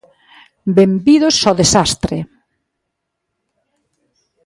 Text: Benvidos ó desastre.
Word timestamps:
Benvidos 0.77 1.37
ó 1.49 1.53
desastre. 1.61 2.17